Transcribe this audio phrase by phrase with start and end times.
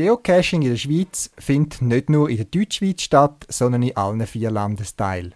[0.00, 4.50] Geocaching in der Schweiz findet nicht nur in der Deutschschweiz statt, sondern in allen vier
[4.50, 5.34] Landesteilen.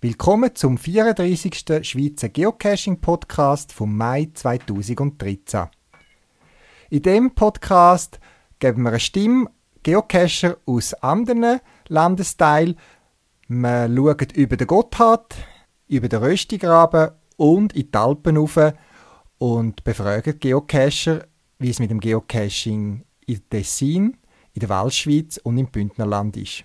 [0.00, 1.86] Willkommen zum 34.
[1.86, 5.68] Schweizer Geocaching-Podcast vom Mai 2013.
[6.90, 8.18] In dem Podcast
[8.58, 9.46] geben wir eine Stimme
[9.84, 12.74] Geocacher aus anderen Landesteilen.
[13.46, 15.36] Wir schauen über den Gotthard,
[15.86, 18.58] über den Röstigraben und in die Alpen rauf
[19.38, 21.28] und befragen Geocacher,
[21.60, 24.16] wie es mit dem Geocaching in Tessin,
[24.54, 26.64] in der Walschweiz und im Bündnerland ist.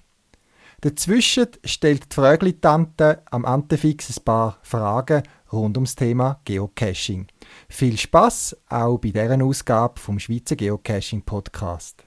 [0.82, 7.28] Dazwischen stellt die Frögli-Tante am Antefix ein paar Fragen rund ums Thema Geocaching.
[7.70, 12.04] Viel Spaß auch bei deren Ausgabe vom Schweizer Geocaching Podcast.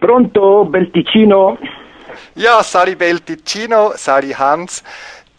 [0.00, 1.58] Pronto, Belticino?
[2.34, 4.82] Ja, Sali Belticino, Sali Hans.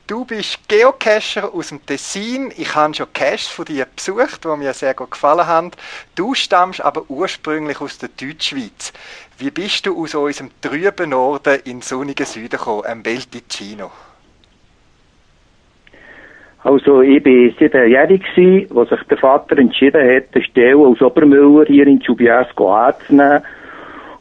[0.10, 2.52] Du bist Geocacher aus dem Tessin.
[2.58, 5.70] Ich habe schon Caches von dir besucht, die mir sehr gut gefallen haben.
[6.16, 8.92] Du stammst aber ursprünglich aus der Deutschschweiz.
[9.38, 13.92] Wie bist du aus unserem trüben Norden in sonnigen Süden gekommen, am Bel Ticino?
[16.64, 21.86] Also ich war siebenjährig, als sich der Vater entschieden hat, eine Stelle als Obermüller hier
[21.86, 23.44] in Chubiasco anzunehmen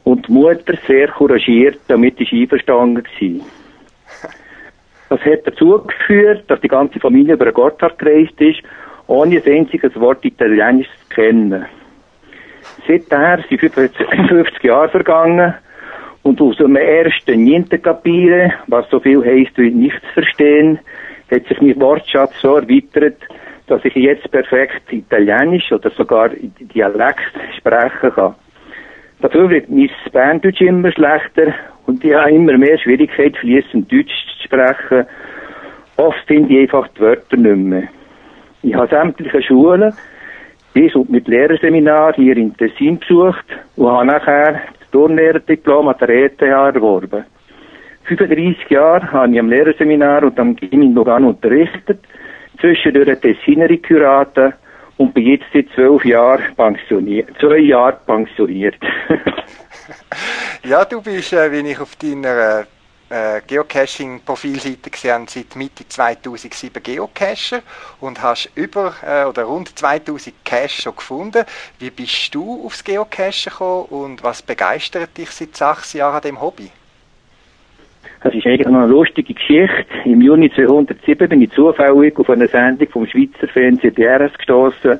[0.05, 3.58] und die Mutter sehr couragiert, damit ich einverstanden war.
[5.09, 8.61] Das hat dazu geführt, dass die ganze Familie über den Gotthard gereist ist,
[9.07, 11.67] ohne ein einziges Wort Italienisch zu kennen.
[12.87, 15.55] Seither sind 55 Jahre vergangen
[16.23, 17.81] und aus dem ersten Niente
[18.67, 20.79] was so viel heisst wie nichts verstehen,
[21.31, 23.17] hat sich mein Wortschatz so erweitert,
[23.67, 28.35] dass ich jetzt perfekt Italienisch oder sogar Dialekt sprechen kann.
[29.21, 31.55] Dafür wird mein Berndeutsch immer schlechter
[31.89, 35.07] und ich habe immer mehr Schwierigkeit, fließend Deutsch zu sprechen.
[35.97, 37.89] Oft finde ich einfach die Wörter nicht mehr.
[38.63, 39.95] Ich habe sämtliche Schulen
[40.75, 46.11] bis und mit Lehrerseminar hier in Tessin besucht und habe nachher das Turnlehrerdiplom an der
[46.11, 47.25] ETH erworben.
[48.05, 52.01] 35 Jahre habe ich am Lehrerseminar und am Gymnasium Lugano unterrichtet,
[52.61, 54.53] zwischendurch Tessinerin Kurate
[54.99, 58.77] und bin jetzt seit zwölf Jahren pensioniert, zwei Jahre pensioniert.
[60.65, 62.67] ja, du bist, äh, wie ich auf deiner
[63.11, 67.61] äh, Geocaching-Profilseite gesehen seit Mitte 2007 Geocacher
[68.01, 71.45] und hast über äh, oder rund 2000 Caches schon gefunden.
[71.79, 76.41] Wie bist du aufs Geocachen gekommen und was begeistert dich seit sechs Jahren an dem
[76.41, 76.71] Hobby?
[78.23, 79.87] Das ist eigentlich noch eine lustige Geschichte.
[80.05, 84.99] Im Juni 2007 bin ich zufällig auf eine Sendung vom Schweizer Fernsehen DRS gestoßen,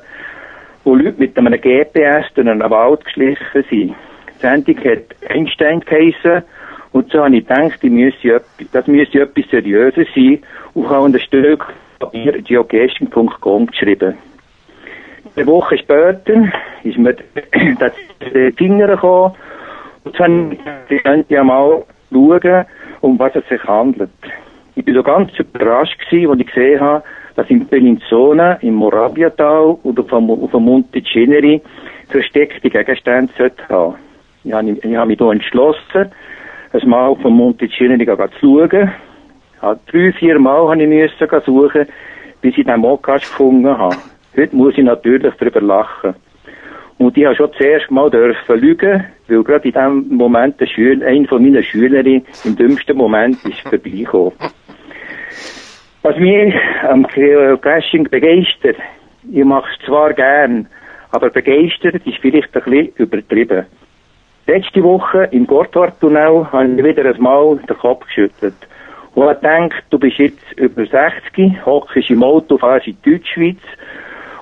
[0.85, 3.95] wo Leute mit einem GPS durch einen Wald geschlichen sind.
[4.39, 6.43] Sendung hat Einstein geheissen,
[6.91, 8.41] und so habe ich gedacht, ich müsse,
[8.71, 10.39] das müsste etwas Seriöses sein
[10.73, 11.65] und habe ein Stück
[11.99, 14.17] Papier geocaching.com geschrieben.
[15.35, 16.51] Eine Woche später
[16.83, 17.15] ist mir
[17.79, 17.93] das
[18.57, 19.35] Finger gekommen
[20.03, 20.57] und dann
[21.03, 22.65] könnt ihr mal schauen,
[23.01, 24.09] um was es sich handelt.
[24.75, 27.03] Ich bin so ganz überrascht gewesen, als ich gesehen habe,
[27.35, 31.61] dass in Bellinzona, im Moraviatal oder auf dem, auf dem Monte Ceneri
[32.09, 33.31] versteckte Gegenstände
[33.69, 33.95] haben.
[34.43, 36.11] Ich habe, ich habe mich da entschlossen,
[36.71, 38.91] ein Mal Monte Ceneri zu schauen.
[39.61, 41.87] Drei, vier Mal habe ich müssen suchen,
[42.41, 43.95] bis ich den Mokasch gefunden habe.
[44.37, 46.15] Heute muss ich natürlich darüber lachen.
[46.99, 51.07] Und ich habe schon zuerst mal dürfen lügen, weil gerade in dem Moment der Schüler,
[51.07, 54.33] ein von meinen Schülerinnen im dümmsten Moment ist vorbeigekommen.
[56.01, 58.77] Was mich am Geocaching begeistert,
[59.29, 60.67] ich mache es zwar gern,
[61.11, 63.65] aber begeistert ist vielleicht ein bisschen übertrieben.
[64.51, 68.55] Letzte Woche im Gotthardtunnel habe ich wieder einmal den Kopf geschüttelt.
[69.13, 73.59] Und ich denke, du bist jetzt über 60, hockst im Auto, fährst in Deutschschweiz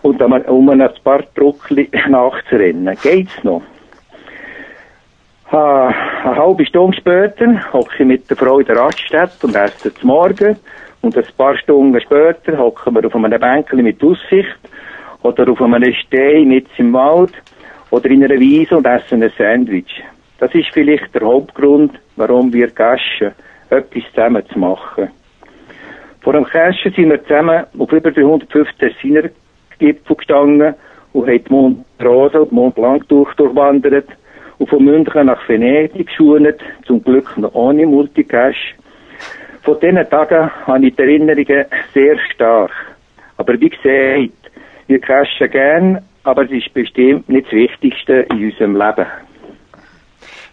[0.04, 2.98] und um ein paar Druckli nachzurennen.
[3.04, 3.64] Geht's noch?
[5.52, 5.94] Ha,
[6.24, 10.08] eine halbe Stunde später hocke ich mit der Frau in der Raststätte und esse zum
[10.08, 10.56] Morgen.
[11.02, 14.58] Und ein paar Stunden später hocken wir auf einem Bänkchen mit Aussicht
[15.24, 17.34] oder auf einem Stein mit im Wald
[17.92, 20.04] oder in einer Wiese und essen ein Sandwich.
[20.40, 23.32] Das ist vielleicht der Hauptgrund, warum wir gaschen,
[23.70, 25.10] etwas zusammen zu machen.
[26.22, 29.30] Vor dem Cashen sind wir zusammen auf über 350 Tessiner
[29.78, 30.76] Everest-Gipfel gestanden
[31.14, 34.08] und hat Mont Rosa und Mont Blanc durch, durchwandert
[34.58, 38.76] und von München nach Venedig geschult, zum Glück noch ohne Multicash.
[39.64, 42.72] Von diesen Tagen habe ich die Erinnerungen sehr stark.
[43.38, 44.52] Aber wie gesagt,
[44.88, 49.06] wir cashen gern, aber es ist bestimmt nicht das Wichtigste in unserem Leben.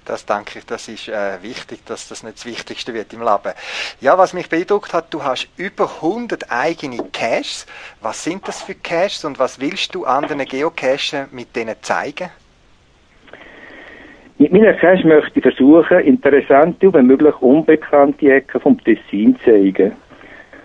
[0.04, 3.54] Das denke ich, das ist äh, wichtig, dass das nicht das Wichtigste wird im Leben.
[4.00, 7.66] Ja, was mich beeindruckt hat, du hast über 100 eigene Caches.
[8.00, 12.30] Was sind das für Caches und was willst du anderen Geocachen mit denen zeigen?
[14.38, 19.44] Mit meiner Cache möchte ich versuchen, interessante und wenn möglich unbekannte Ecken vom Tessin zu
[19.44, 19.92] zeigen.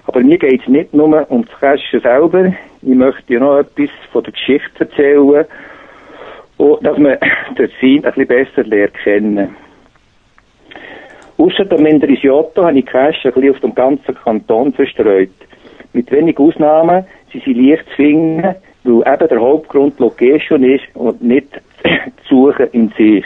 [0.10, 2.52] Aber mir geht es nicht nur um das Cache selber.
[2.82, 5.46] Ich möchte ja noch etwas von der Geschichte erzählen
[6.58, 7.16] und dass man
[7.60, 9.56] den Sinn ein bisschen besser lernt kennen.
[11.38, 15.30] Außer der Mendrisiotto habe ich ein bisschen auf dem ganzen Kanton verstreut.
[15.94, 21.22] Mit wenig Ausnahmen sind sie leicht zu finden, weil eben der Hauptgrund Location ist und
[21.22, 21.50] nicht
[22.28, 23.26] zu suchen in sich.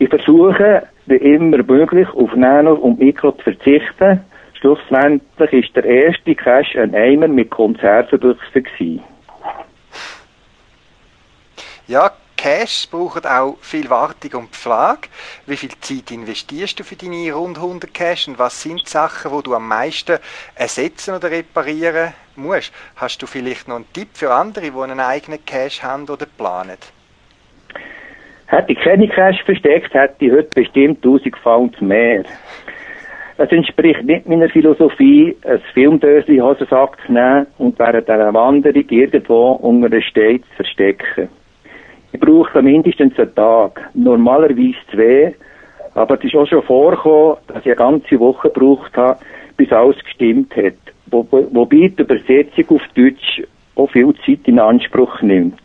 [0.00, 4.22] Ich versuche, wie immer möglich, auf Nano und Mikro zu verzichten.
[4.60, 9.02] Schlussendlich ist der erste Cache ein Eimer mit Konservenbüchsen gewesen.
[11.86, 15.08] Ja, Cash braucht auch viel Wartung und Pflege.
[15.46, 19.30] Wie viel Zeit investierst du für deine rund 100 Cash und was sind die Sachen,
[19.36, 20.18] die du am meisten
[20.54, 22.72] ersetzen oder reparieren musst?
[22.96, 26.78] Hast du vielleicht noch einen Tipp für andere, die einen eigenen Cash haben oder planen?
[28.46, 32.24] Hätte ich keine Cash versteckt, hätte ich heute bestimmt 1000 Pfund mehr.
[33.40, 39.52] Das entspricht nicht meiner Philosophie, ein Filmdöschen Hosensack zu nehmen und während einer Wanderung irgendwo
[39.52, 41.30] unter einem Stein zu verstecken.
[42.12, 45.34] Ich brauche mindestens einen Tag, normalerweise zwei,
[45.94, 49.20] aber es ist auch schon vorgekommen, dass ich eine ganze Woche gebraucht habe,
[49.56, 50.74] bis alles gestimmt hat.
[51.06, 53.42] Wo, wobei die Übersetzung auf Deutsch
[53.74, 55.62] auch viel Zeit in Anspruch nimmt.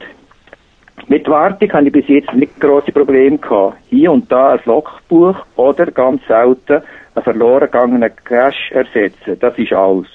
[1.08, 3.80] Mit Wartung habe ich bis jetzt nicht große Probleme gehabt.
[3.90, 6.82] Hier und da ein Logbuch oder ganz selten
[7.16, 9.40] einen verloren gegangenen Cash ersetzen.
[9.40, 10.08] Das ist alles.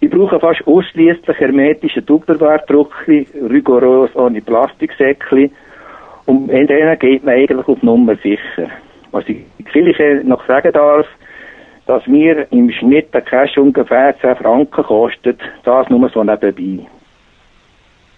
[0.00, 5.50] Ich brauche fast ausschließlich hermetische Tupperware-Druckli, rigoros ohne Plastiksäckli.
[6.26, 8.68] Und in denen geht man eigentlich auf Nummer sicher.
[9.12, 11.06] Was ich vielleicht noch sagen darf,
[11.86, 16.86] dass mir im Schnitt der Cash ungefähr 10 Franken kostet, das nur so nebenbei.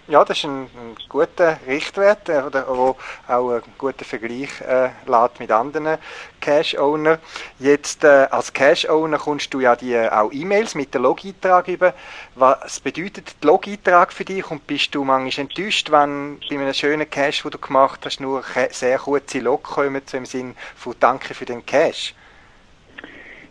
[0.09, 2.97] Ja, das ist ein, ein guter Richtwert, der äh, auch
[3.27, 5.99] einen guten Vergleich äh, lässt mit anderen
[6.41, 7.19] Cash-Owner.
[7.59, 11.93] Jetzt äh, als Cash-Owner kommst du ja die, äh, auch E-Mails mit dem Log-Eintrag über.
[12.33, 17.07] Was bedeutet der Log-Eintrag für dich und bist du manchmal enttäuscht, wenn bei einem schönen
[17.07, 18.41] Cash, den du gemacht hast, nur
[18.71, 22.15] sehr kurze Log kommen, so im Sinn von Danke für den Cash?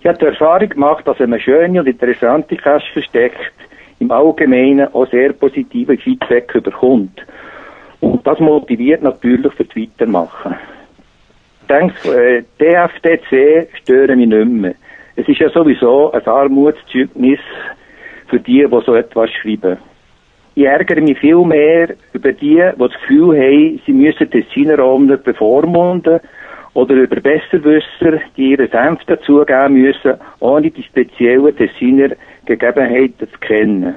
[0.00, 3.52] Ich habe die Erfahrung gemacht, dass wenn man schöne und interessante Cash versteckt,
[4.00, 7.20] im Allgemeinen auch sehr positive Feedback überkommt.
[8.00, 10.54] Und das motiviert natürlich für das Weitermachen.
[11.62, 14.74] Ich denke, äh, DFDC stören mich nicht mehr.
[15.16, 17.40] Es ist ja sowieso ein Armutszeugnis
[18.28, 19.78] für die, die so etwas schreiben.
[20.54, 25.06] Ich ärgere mich viel mehr über die, die das Gefühl haben, sie müssen den Sinnerraum
[25.06, 26.20] bevormunden
[26.74, 32.10] oder über Besserwisser, die ihre Senf dazugeben müssen, ohne die speziellen Tessiner
[32.56, 33.96] Gegebenheiten zu kennen.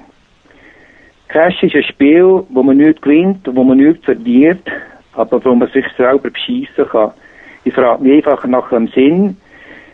[1.29, 4.67] Cash ist ein Spiel, wo man nichts gewinnt, wo man nichts verliert,
[5.13, 7.11] aber wo man sich selber bescheissen kann.
[7.63, 9.37] Ich frage mich einfach nach dem Sinn,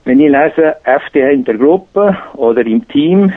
[0.06, 3.34] wenn ich lese, FDH in der Gruppe oder im Team,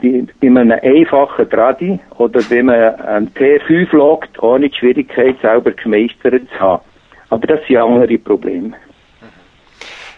[0.00, 6.42] bei, einem einfachen Tradi oder wenn man ein T5 loggt, ohne die Schwierigkeit selber gemeistert
[6.50, 6.82] zu haben.
[7.30, 8.74] Aber das sind andere Probleme.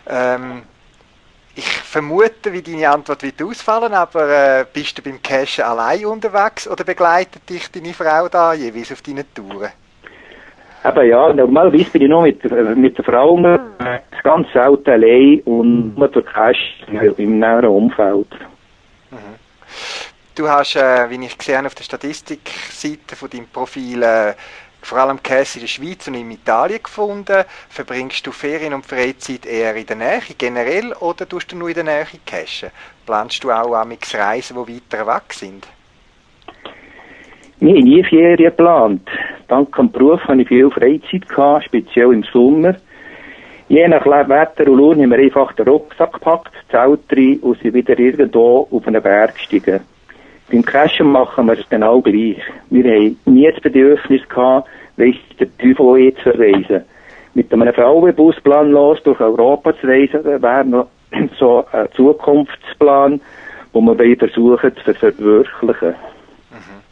[0.09, 0.62] Ähm,
[1.97, 6.69] ich vermute, wie deine Antwort wird ausfallen, aber äh, bist du beim Cashen allein unterwegs
[6.69, 9.71] oder begleitet dich deine Frau da jeweils auf deinen Touren?
[10.85, 12.45] Eben ja, normalerweise bin ich noch mit,
[12.76, 13.59] mit der Frau mhm.
[14.23, 16.85] ganz selten allein und nur durch Cash
[17.17, 18.31] im näheren Umfeld.
[19.11, 19.37] Mhm.
[20.35, 24.35] Du hast, äh, wie ich gesehen auf der Statistikseite von deinem Profil, äh,
[24.87, 27.45] vor allem Käse in der Schweiz und in Italien gefunden.
[27.69, 31.75] Verbringst du Ferien und Freizeit eher in der Nähe generell oder tust du nur in
[31.75, 32.71] der Nähe cashen?
[33.05, 35.66] Planst du auch amix Reisen, die weiter weg sind?
[37.59, 39.09] Ich habe nie Ferien geplant.
[39.49, 42.76] Dank dem Beruf hatte ich viel Freizeit, gehabt, speziell im Sommer.
[43.69, 47.75] Je nach Wetter und Lohn haben wir einfach den Rucksack gepackt, Zelt rein und sind
[47.75, 49.81] wieder irgendwo auf einen Berg gestiegen.
[50.50, 52.41] Beim Cashen machen wir es genau gleich.
[52.71, 56.85] Wir haben nie das Bedürfnis gehabt, weiss der Teufel jetzt zu reisen.
[57.35, 60.88] Mit einem VW-Bus planlos durch Europa zu reisen, wäre noch
[61.38, 63.21] so ein Zukunftsplan,
[63.73, 65.88] wo wir versuchen zu verwirklichen.
[66.50, 66.83] Mhm.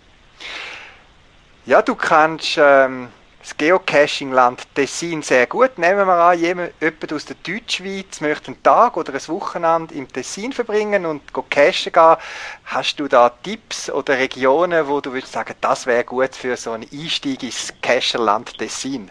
[1.66, 3.08] Ja, du kannst ähm,
[3.44, 5.76] das Geocaching-Land Tessin sehr gut.
[5.76, 6.72] Nehmen wir an, jemand,
[7.12, 11.20] aus der Deutschschweiz möchte einen Tag oder ein Wochenende im Tessin verbringen und
[11.50, 12.16] cachen gehen.
[12.64, 16.70] Hast du da Tipps oder Regionen, wo du würdest sagen, das wäre gut für so
[16.70, 19.10] einen Einstieg ins Cacherland Tessin?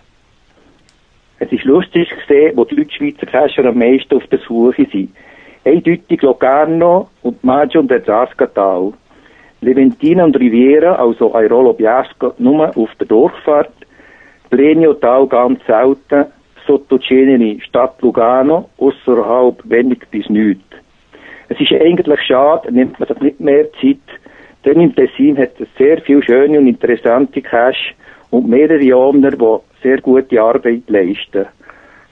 [1.38, 5.16] Es ist lustig zu sehen, wo die Deutschschweizer Cacher am meisten auf der Suche sind.
[5.64, 8.94] Eindeutig Locarno und Maggio und der Zascatal.
[9.62, 13.72] Leventina und Riviera, also Airolo Biasco, nur auf der Durchfahrt.
[14.54, 16.26] Plenio Tal ganz selten.
[16.68, 20.64] Sottoceneri, Stadt Lugano, außerhalb wenig bis nichts.
[21.50, 23.98] Es ist eigentlich schade, nimmt man sich nicht mehr Zeit,
[24.64, 27.96] denn im Tessin hat es sehr viele schöne und interessante Cache
[28.30, 31.48] und mehrere Owner, die sehr gute Arbeit leisten.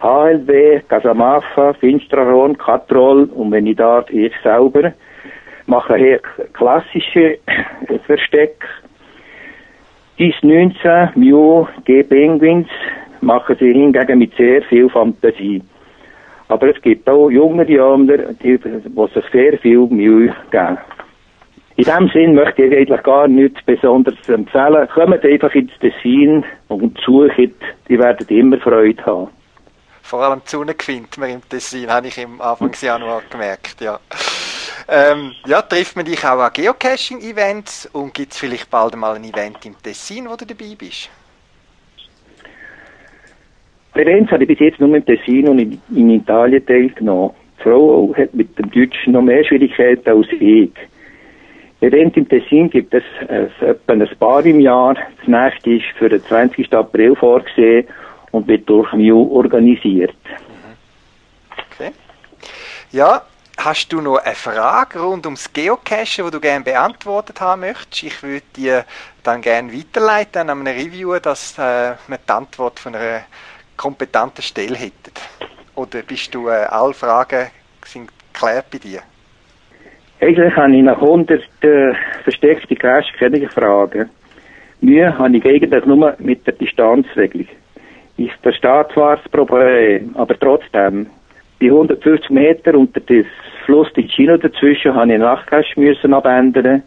[0.01, 4.93] HLB, Casamafa, Finstrahorn, Katrol und wenn ich darf, ich selber
[5.67, 6.19] machen hier
[6.53, 7.37] klassische
[8.07, 8.65] Versteck.
[10.21, 12.67] Dies 19 Mew G Penguins
[13.21, 15.63] machen sie hingegen mit sehr viel Fantasie.
[16.47, 20.77] Aber es gibt auch jüngere Jämmer, die, die sich sehr viel Mühe geben.
[21.75, 24.87] In diesem Sinn möchte ich eigentlich gar nichts Besonderes empfehlen.
[24.93, 27.55] Kommt einfach ins Tessin und sucht,
[27.89, 29.29] die werden immer Freude haben.
[30.03, 33.99] Vor allem die Sonne gewinnt man im Tessin, habe ich im Anfang Januar gemerkt, ja.
[34.93, 39.23] Ähm, ja, trifft man dich auch an Geocaching-Events und gibt es vielleicht bald mal ein
[39.23, 41.09] Event im Tessin, wo du dabei bist?
[43.93, 47.31] Events habe ich bis jetzt nur im Tessin und in, in Italien teilgenommen.
[47.57, 50.71] Die Frau hat mit dem Deutschen noch mehr Schwierigkeiten als ich.
[51.79, 54.95] Event im Tessin gibt es äh, etwa ein paar im Jahr.
[54.95, 56.73] Das nächste ist für den 20.
[56.73, 57.87] April vorgesehen
[58.31, 60.13] und wird durch MIU organisiert.
[61.71, 61.91] Okay.
[62.91, 63.21] Ja,
[63.63, 68.01] Hast du noch eine Frage rund ums Geocachen, die du gerne beantwortet haben möchtest?
[68.01, 68.85] Ich würde dir
[69.23, 73.21] dann gerne weiterleiten an einem Review, dass äh, wir die Antwort von einer
[73.77, 75.11] kompetenten Stelle hätten.
[75.75, 77.51] Oder bist du äh, alle Fragen
[77.85, 79.01] sind geklärt bei dir?
[80.21, 84.09] Eigentlich habe ich nach 100 äh, versteckte Cache keine Fragen.
[84.79, 87.47] Mühe habe ich eigentlich nur mit der Distanzregelung.
[88.17, 91.11] Ich verstehe zwar das Problem, aber trotzdem,
[91.59, 93.27] bei 150 Meter unter das
[93.65, 96.83] Fluss Ticino dazwischen habe ich einen Nachtcache müssen abändern.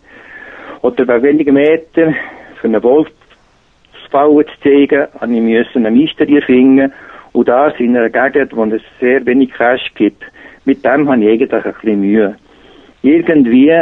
[0.83, 2.15] Oder bei wenigen Metern
[2.61, 6.93] für einen Wolfsfallen zu zeigen, habe ich müssen einen Mystery finden.
[7.33, 10.23] Und das in einer Gegend, wo es sehr wenig Cash gibt.
[10.65, 12.37] Mit dem habe ich eigentlich ein bisschen Mühe.
[13.03, 13.73] Irgendwie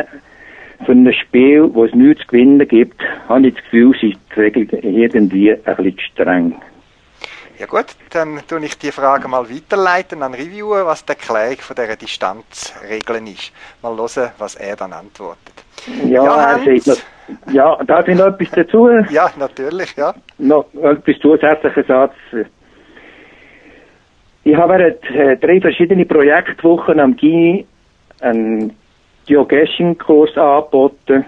[0.84, 5.02] für ein Spiel, wo es nichts zu gewinnen gibt, habe ich das Gefühl, sind die
[5.02, 6.54] irgendwie ein bisschen streng.
[7.58, 11.76] Ja gut, dann tue ich die Frage mal weiterleiten an Reviewer, was die Erklärung von
[11.76, 13.52] dieser Distanzregeln ist.
[13.82, 15.54] Mal hören, was er dann antwortet.
[16.06, 17.06] Ja, ja er sagt
[17.52, 18.88] ja, darf ich noch etwas dazu?
[19.10, 20.14] Ja, natürlich, ja.
[20.38, 22.14] Noch etwas zusätzlicher Satz.
[24.44, 27.66] Ich habe während äh, drei verschiedene Projektwochen am GINI
[28.20, 28.76] einen
[29.26, 31.24] Geocaching-Kurs angeboten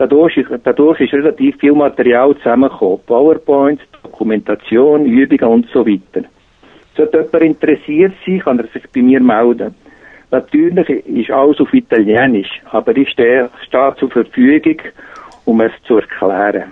[0.00, 3.00] Dadurch ist, dadurch ist relativ viel Material zusammengekommen.
[3.06, 3.80] PowerPoint,
[4.20, 6.28] Dokumentation, Übungen und so weiter.
[6.94, 9.74] Sollte jemand interessiert sein, kann er sich bei mir melden.
[10.30, 14.76] Natürlich ist alles auf Italienisch, aber ich stehe, stehe zur Verfügung,
[15.46, 16.64] um es zu erklären.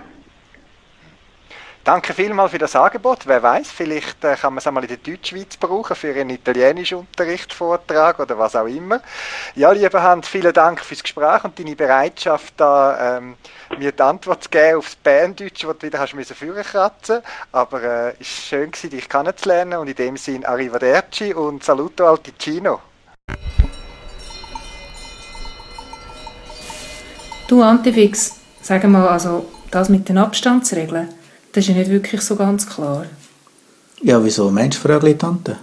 [1.83, 3.25] Danke vielmals für das Angebot.
[3.25, 6.99] Wer weiß, vielleicht äh, kann man es einmal in der Deutschschweiz brauchen für einen italienischen
[6.99, 9.01] Unterrichtsvortrag oder was auch immer.
[9.55, 13.37] Ja, lieber Hans, vielen Dank fürs Gespräch und deine Bereitschaft, da ähm,
[13.77, 17.21] mir die Antwort zu geben auf das Berndeutsch, das du wieder hast müssen kratzen.
[17.53, 22.05] Aber äh, es war schön gewesen, dich kennenzulernen und in dem Sinne Arrivederci und Saluto
[22.05, 22.81] al Ticino.
[27.47, 31.18] Du Antifix, sag mal, also das mit den Abstandsregeln.
[31.51, 33.05] Das ist ja nicht wirklich so ganz klar.
[34.01, 35.57] Ja, wieso meinst du, Tante?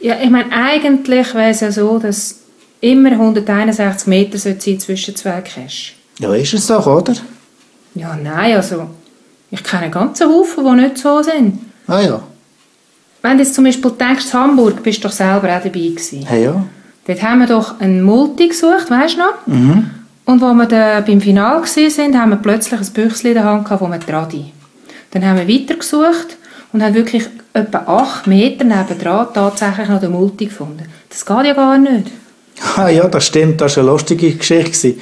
[0.00, 2.36] Ja, ich meine, eigentlich wäre es ja so, dass
[2.80, 5.92] immer 161 Meter sein zwischen zwei Caches.
[6.18, 7.14] Ja, ist es doch, oder?
[7.94, 8.88] Ja, nein, also
[9.50, 11.58] ich kenne einen ganzen Haufen, die nicht so sind.
[11.86, 12.22] Ah ja.
[13.22, 16.24] Wenn du jetzt zum Beispiel denkst, Hamburg, bist du doch selber auch dabei gewesen.
[16.26, 16.64] Hey, ja.
[17.06, 19.46] Dort haben wir doch einen Multi gesucht, weißt du noch?
[19.46, 19.90] Mhm.
[20.24, 23.64] Und als wir dann beim Final waren, haben wir plötzlich ein Büchlein in der Hand,
[23.64, 24.52] gehabt, wo wir Tradi
[25.10, 26.36] dann haben wir weitergesucht
[26.72, 30.84] und haben wirklich etwa acht Meter nebendran tatsächlich noch den Multi gefunden.
[31.08, 32.10] Das geht ja gar nicht.
[32.76, 33.60] Ah, ja, das stimmt.
[33.60, 34.94] Das war eine lustige Geschichte.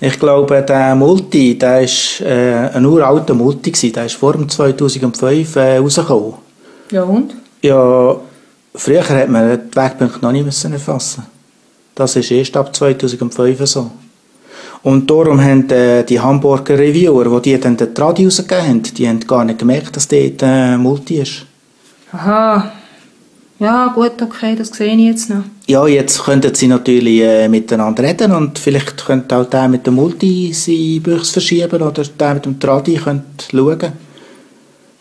[0.00, 3.94] Ich glaube, der Multi, der ist äh, ein uralter Multi gewesen.
[3.94, 6.34] Der ist vor dem 2005 äh, rausgekommen.
[6.90, 7.34] Ja und?
[7.62, 8.16] Ja,
[8.74, 11.24] früher hat man die Wegpunkte noch nicht erfassen
[11.94, 13.90] Das ist erst ab 2005 so.
[14.86, 19.08] Und darum haben äh, die Hamburger Reviewer, die, die dann den Tradi rausgegeben haben, die
[19.08, 21.44] haben gar nicht gemerkt, dass dort äh, Multi ist.
[22.12, 22.70] Aha.
[23.58, 25.42] Ja, gut, okay, das sehe ich jetzt noch.
[25.66, 29.94] Ja, jetzt könnten sie natürlich äh, miteinander reden und vielleicht könnte auch der mit dem
[29.94, 33.92] Multi seine Büchse verschieben oder der mit dem Tradi könnte schauen.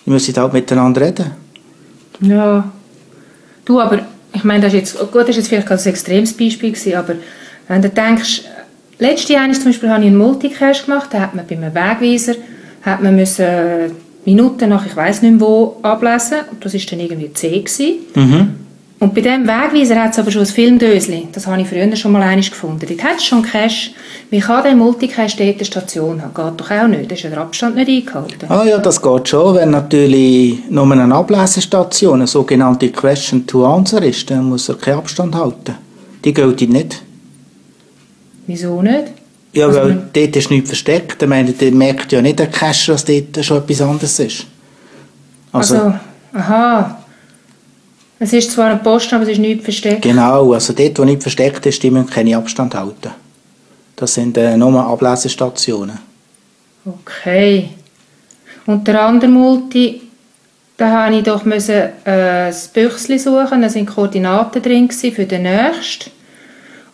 [0.03, 1.29] Die müssen halt miteinander reden.
[2.21, 2.71] Ja.
[3.65, 3.99] Du, aber
[4.33, 7.13] ich meine, das ist jetzt, gut, das ist jetzt vielleicht ein extremes Beispiel gewesen, aber
[7.67, 8.41] wenn du denkst,
[8.99, 12.35] letzte Jahr zum Beispiel habe ich einen Multicache gemacht, da hat man bei einem Wegweiser,
[12.83, 13.45] hat man müssen
[14.25, 17.93] Minuten nach, ich weiß nicht mehr wo, ablesen und das war dann irgendwie C gewesen.
[18.15, 18.65] Mhm.
[18.97, 21.27] Und bei diesem Wegweiser hat es aber schon ein Filmdösli.
[21.33, 22.85] Das habe ich früher schon mal eines gefunden.
[22.87, 23.91] Dort hat es schon einen Cache.
[24.29, 26.33] Wie kann der Multicache dort eine Station haben?
[26.33, 27.11] Geht doch auch nicht.
[27.11, 28.49] Da ist ja der Abstand nicht eingehalten.
[28.49, 29.55] Ah ja, das geht schon.
[29.55, 34.99] Wenn natürlich nur eine Ablesestation, eine sogenannte Question to Answer ist, dann muss er keinen
[34.99, 35.75] Abstand halten.
[36.23, 37.03] Die gilt nicht.
[38.47, 39.05] Wieso nicht?
[39.53, 41.21] Ja, Also weil dort ist nichts versteckt.
[41.21, 44.45] Ich meine, der merkt ja nicht der Cacher, dass dort schon etwas anderes ist.
[45.51, 45.93] Also, Also,
[46.33, 46.99] aha.
[48.19, 50.01] Es ist zwar ein Posten, aber es ist nichts versteckt.
[50.01, 53.11] genau, also dort, wo nicht versteckt ist, die müssen keinen Abstand halten.
[53.95, 55.99] Das sind äh, nur Ablesestationen.
[56.85, 57.69] Okay.
[58.65, 60.01] Und der andere Multi,
[60.77, 61.91] da habe ich doch müssen, äh,
[62.47, 63.61] das Büchsli suchen.
[63.61, 66.11] Da sind Koordinaten drin für den nächsten.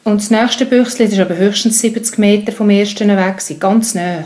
[0.03, 3.93] Und das nächste Büchsli, das ist aber höchstens 70 Meter vom ersten weg, gewesen, ganz
[3.93, 4.23] nah.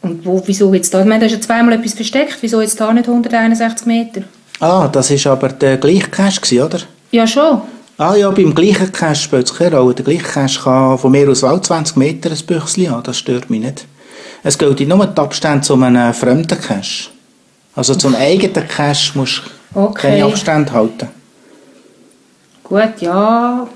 [0.00, 1.00] Und wo, wieso jetzt da?
[1.00, 2.38] Ich meine, da ist ja zweimal etwas versteckt.
[2.40, 4.22] Wieso jetzt da nicht 161 Meter?
[4.58, 6.78] Ah, das ist aber der gleiche Cache, oder?
[7.10, 7.62] Ja, schon.
[7.98, 9.94] Ah ja, beim gleichen Cache spielt es keine Rolle.
[9.94, 13.50] Der gleiche Cache kann von mir aus auch 20 Meter ein Büchsli haben, das stört
[13.50, 13.86] mich nicht.
[14.42, 17.10] Es gilt nur die Abstände zu einem fremden Cache.
[17.76, 19.42] Also zum eigenen Cache musst
[19.74, 20.08] du Okay.
[20.08, 21.08] keine Abstände halten.
[22.64, 23.66] Gut, ja.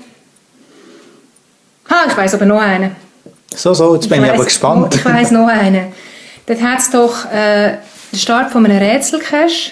[1.89, 2.95] Ha, ich weiß aber noch einen.
[3.55, 4.95] So, so, jetzt bin ich, aber weiss- gespannt.
[4.95, 5.87] Ich weiss noch einen.
[6.45, 7.77] Dort hat es doch äh,
[8.11, 9.71] den Start von einem Rätselcache.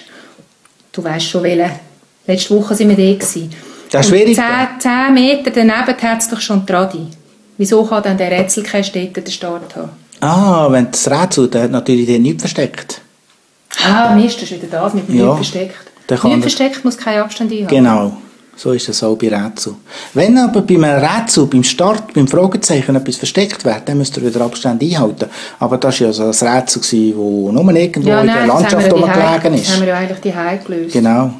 [0.92, 1.70] Du weißt schon welchen.
[2.26, 3.02] Letzte Woche waren wir da.
[3.14, 3.52] gewesen.
[3.92, 4.34] Der ist schwierig.
[4.34, 4.44] 10,
[4.78, 7.06] 10 Meter daneben hat es doch schon Tradi.
[7.58, 9.90] Wieso kann dann der Rätselcache dort den Start haben?
[10.20, 13.00] Ah, wenn das Rätsel, der hat natürlich den nicht versteckt.
[13.86, 15.76] Ah, Mist, das ist wieder das mit dem Ja, nicht versteckt.
[16.08, 17.74] Nicht das- versteckt muss keinen Abstand einhalten.
[17.74, 18.16] Genau.
[18.58, 19.74] So ist es auch bei Rätsel.
[20.14, 24.40] Wenn aber beim Rätsel, beim Start, beim Fragezeichen etwas versteckt wird, dann müsst ihr wieder
[24.40, 25.26] Abstände einhalten.
[25.58, 28.54] Aber das war ja so ein Rätsel, wo nur irgendwo Ja, in nein, der das
[28.54, 29.80] haben Landschaft rumgelegen die Das haben ist.
[29.80, 30.92] wir ja eigentlich die gelöst.
[30.94, 31.30] Genau.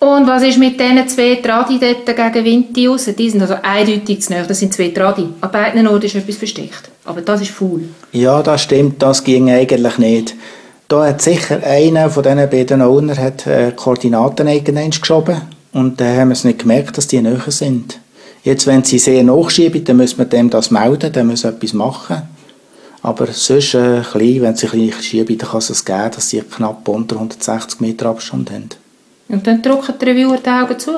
[0.00, 3.08] Und was ist mit diesen zwei Tradi dort gegen Winti raus?
[3.16, 4.44] Die sind also eindeutig zu nahe.
[4.46, 5.26] Das sind zwei Tradi.
[5.40, 6.90] An beiden Orten ist etwas versteckt.
[7.06, 7.84] Aber das ist faul.
[8.12, 10.34] Ja, das stimmt, das ging eigentlich nicht.
[10.94, 16.16] Da hat sicher einer von diesen beiden Owner hat, äh, Koordinaten irgendwann geschoben und dann
[16.16, 17.98] haben wir es nicht gemerkt, dass die näher sind.
[18.44, 21.72] Jetzt, wenn sie sehr nachschieben, dann müssen wir dem das melden, dann müssen wir etwas
[21.72, 22.22] machen.
[23.02, 26.86] Aber sonst, äh, klein, wenn sie klein schieben, dann kann es geben, dass sie knapp
[26.86, 28.68] unter 160 Meter Abstand haben.
[29.28, 30.92] Und dann drücken die Reviewer die Augen zu.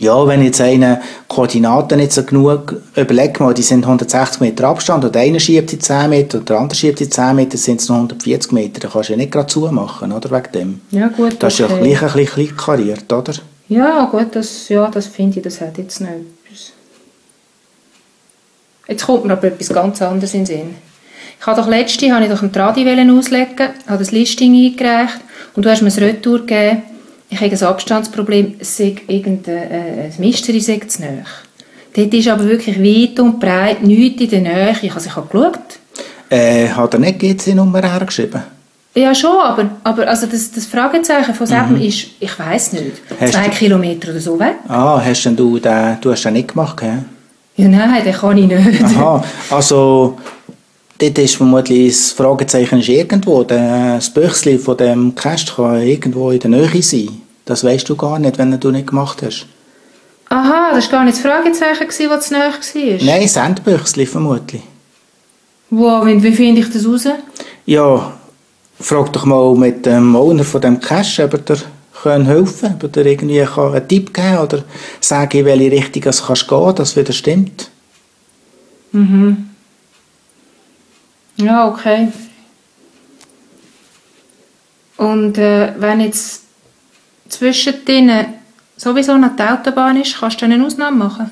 [0.00, 5.04] Ja, wenn jetzt einer Koordinaten nicht so genug, überleg mal, die sind 160 Meter Abstand
[5.04, 7.88] und einer schiebt die 10 Meter und der andere schiebt die 10 Meter, sind es
[7.90, 8.80] noch 140 Meter.
[8.80, 10.80] Da kannst du ja nicht gerade zumachen, oder, wegen dem.
[10.90, 11.82] Ja gut, Das ist ja okay.
[11.82, 13.34] gleich ein bisschen klein kariert, oder?
[13.68, 16.72] Ja gut, das, ja, das finde ich, das hat jetzt noch etwas.
[18.88, 20.74] Jetzt kommt mir aber etwas ganz anderes in den Sinn.
[21.38, 25.20] Ich habe doch letzte, habe ich doch einen Tradi auslegen, habe das Listing eingereicht
[25.54, 26.84] und du hast mir ein Retour gegeben.
[27.30, 31.24] Ich habe ein Abstandsproblem, sei irgendein äh, ein Mystery sei zu nahe.
[31.94, 34.76] Dort ist aber wirklich weit und breit nichts in der Nähe.
[34.82, 35.58] Ich habe, ich habe geschaut.
[36.28, 38.42] Äh, hat er nicht GC-Nummer hergeschrieben?
[38.94, 43.34] Ja, schon, aber, aber also das, das Fragezeichen von Seppen ist, ich weiß nicht, Hast
[43.34, 44.54] zwei du- Kilometer oder so weg.
[44.66, 47.04] Ah, hast denn du den, du hast den nicht gemacht, gell?
[47.56, 48.82] Ja, nein, den kann ich nicht.
[48.84, 50.18] Aha, also
[50.98, 53.44] dort ist vermutlich das Fragezeichen ist irgendwo.
[53.44, 57.08] Das Büchsli von dem Käst kann irgendwo in der Nähe sein.
[57.50, 59.44] Das weißt du gar nicht, wenn du nicht gemacht hast.
[60.28, 63.04] Aha, das war gar nicht das Fragezeichen, das zu nahe war.
[63.04, 64.62] Nein, Sandbüchsli vermutlich.
[65.70, 67.08] Wow, wie, wie finde ich das raus?
[67.66, 68.12] Ja,
[68.78, 71.58] frag doch mal mit dem Owner von dem Cache, ob er dir
[72.04, 74.62] kann helfen kann, ob er dir irgendwie kann einen Tipp geben kann oder
[75.00, 77.68] sagen, in welche Richtung es kannst gehen, dass wieder stimmt.
[78.92, 79.50] Mhm.
[81.34, 82.12] Ja, okay.
[84.98, 86.44] Und äh, wenn jetzt
[87.30, 88.26] zwischen denen
[88.76, 91.30] sowieso noch die Autobahn ist, kannst du eine Ausnahme machen?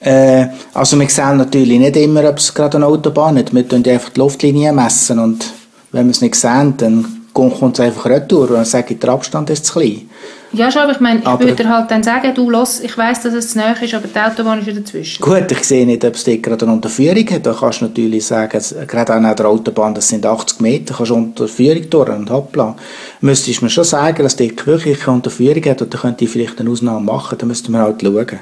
[0.00, 3.54] Äh, also wir sehen natürlich nicht immer, ob es gerade eine Autobahn ist.
[3.54, 5.52] Wir messen einfach die Luftlinie messen und
[5.92, 9.10] wenn wir es nicht sehen, dann kommt es einfach retour und dann sage ich, der
[9.10, 10.08] Abstand ist zu klein.
[10.52, 13.20] Ja, schon, aber ich meine, ich Aber- würde halt dann sagen, du, los, ich weiss,
[13.20, 15.20] dass es zu nahe ist, aber die Autobahn ist ja dazwischen.
[15.22, 17.44] Gut, ich sehe nicht, ob es dort gerade eine Unterführung hat.
[17.44, 21.16] Da kannst du natürlich sagen, gerade an der Autobahn, das sind 80 Meter, kannst du
[21.16, 22.76] Unterführung durch und hoppla.
[23.20, 26.60] Müsstest du mir schon sagen, dass dort wirklich eine Unterführung hat, dann könnte ich vielleicht
[26.60, 28.38] eine Ausnahme machen, dann müssten wir halt schauen.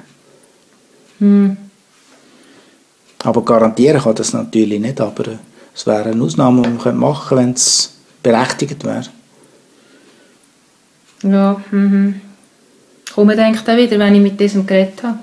[3.25, 5.25] Aber garantieren kann das natürlich nicht, aber
[5.75, 9.05] es wäre eine Ausnahme, die man machen könnte, wenn es berechtigt wäre.
[11.25, 12.21] Ja, mhm.
[13.15, 15.19] Komme denke dann wieder, wenn ich mit diesem geredet habe.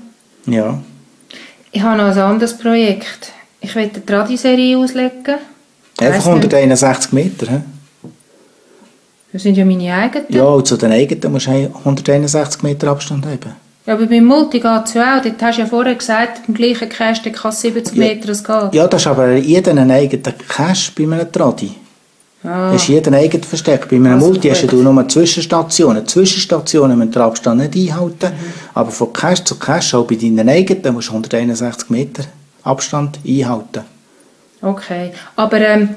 [0.45, 0.79] Ja.
[1.71, 3.31] Ich habe noch ein anderes Projekt.
[3.59, 5.37] Ich will eine Tradiserie auslegen.
[5.99, 6.53] Einfach nicht.
[6.53, 7.61] 161 Meter, hä?
[9.31, 10.25] Das sind ja meine eigenen.
[10.29, 13.55] Ja, und zu den eigenen musst du 161 Meter Abstand haben.
[13.85, 15.21] Ja, aber beim Multi geht es ja auch.
[15.21, 18.03] Dort hast du ja vorher gesagt, beim gleichen Kästchen kann es 70 Ja.
[18.03, 18.73] Meter es geht.
[18.73, 21.71] Ja, das ist aber jeder ein eigener Cache bei einem Tradi.
[22.43, 22.71] Ah.
[22.71, 23.87] Das ist jeder ein eigener Versteck.
[23.89, 26.07] Bei einem Also Multi hast du nur Zwischenstationen.
[26.07, 28.27] Zwischenstationen müssen den Abstand nicht einhalten.
[28.27, 28.53] Mhm.
[28.73, 32.23] Aber von Cache zu Cache, auch bei deinen eigenen, musst du 161 Meter
[32.63, 33.81] Abstand einhalten.
[34.61, 35.11] Okay.
[35.35, 35.89] Aber ähm,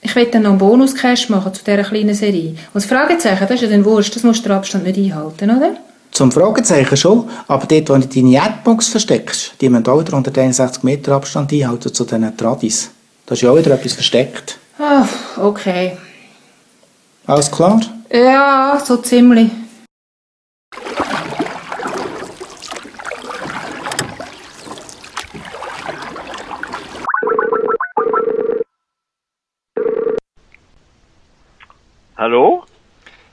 [0.00, 2.50] ich will dann noch einen Bonus-Cash machen zu dieser kleinen Serie.
[2.50, 4.14] Und das Fragezeichen, das ist ja dann wurscht.
[4.14, 5.76] Das musst du den Abstand nicht einhalten, oder?
[6.12, 10.82] Zum Fragezeichen schon, aber dort, wo du deine Adbox versteckst, die müssen auch wieder 161
[10.82, 12.90] Meter Abstand einhalten zu diesen Tradis.
[13.26, 14.58] Da ist ja auch wieder etwas versteckt.
[14.82, 15.98] Ah, okay.
[17.26, 17.78] Alles klar?
[18.10, 19.50] Ja, so ziemlich.
[32.16, 32.64] Hallo?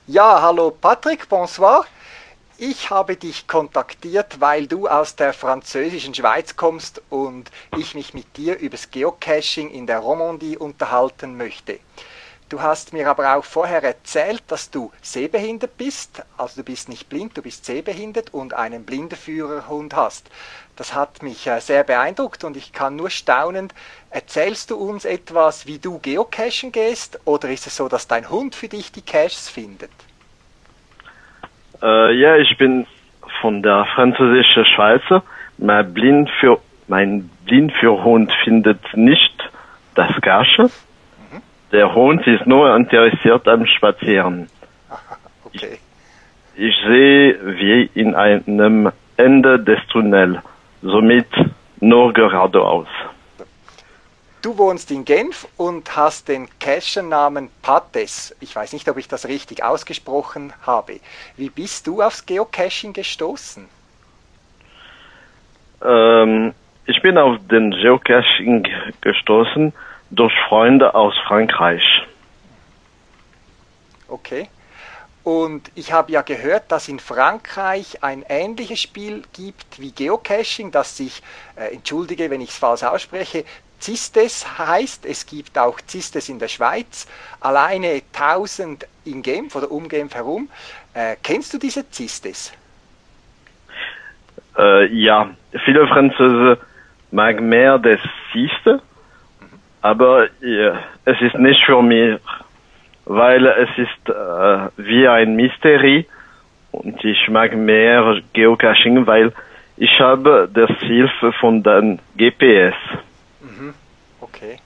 [0.06, 1.86] Ja, hallo Patrick, bonsoir.
[2.60, 8.36] Ich habe dich kontaktiert, weil du aus der französischen Schweiz kommst und ich mich mit
[8.36, 11.78] dir übers Geocaching in der Romandie unterhalten möchte.
[12.48, 17.08] Du hast mir aber auch vorher erzählt, dass du sehbehindert bist, also du bist nicht
[17.08, 20.28] blind, du bist sehbehindert und einen Blindenführerhund hast.
[20.74, 23.72] Das hat mich äh, sehr beeindruckt und ich kann nur staunend.
[24.10, 28.56] Erzählst du uns etwas, wie du geocachen gehst oder ist es so, dass dein Hund
[28.56, 29.92] für dich die Caches findet?
[31.82, 32.86] Äh, ja, ich bin
[33.40, 35.02] von der französischen Schweiz.
[35.58, 39.50] Mein Blind für mein Blindführhund findet nicht
[39.94, 40.70] das Cache.
[41.72, 44.48] Der Hund ist nur interessiert am Spazieren.
[45.44, 45.78] Okay.
[46.56, 50.40] Ich sehe wie in einem Ende des Tunnels,
[50.82, 51.26] somit
[51.80, 52.86] nur geradeaus.
[54.40, 58.36] Du wohnst in Genf und hast den Cacher-Namen Pates.
[58.40, 61.00] Ich weiß nicht, ob ich das richtig ausgesprochen habe.
[61.36, 63.68] Wie bist du aufs Geocaching gestoßen?
[65.84, 66.54] Ähm,
[66.86, 68.68] ich bin auf den Geocaching
[69.00, 69.72] gestoßen
[70.10, 71.82] durch Freunde aus Frankreich.
[74.06, 74.48] Okay.
[75.24, 80.96] Und ich habe ja gehört, dass in Frankreich ein ähnliches Spiel gibt wie Geocaching, das
[80.96, 81.22] sich,
[81.56, 83.44] äh, entschuldige, wenn ich es falsch ausspreche,
[83.80, 85.06] Cistes heißt.
[85.06, 87.06] Es gibt auch Cistes in der Schweiz,
[87.40, 90.48] alleine 1000 in Genf oder um Genf herum.
[90.94, 92.52] Äh, kennst du diese Cistes?
[94.58, 95.30] Äh, ja,
[95.64, 96.56] viele Franzosen
[97.10, 98.00] mag mehr das
[98.32, 98.82] Siehste,
[99.80, 100.72] aber äh,
[101.04, 102.18] es ist nicht für mich,
[103.04, 106.06] weil es ist äh, wie ein Mystery
[106.72, 109.32] und ich mag mehr Geocaching, weil
[109.76, 112.74] ich habe das Hilfe von den GPS.
[114.20, 114.58] Okay.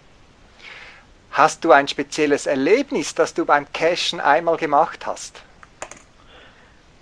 [1.33, 5.43] Hast du ein spezielles Erlebnis, das du beim Cachen einmal gemacht hast?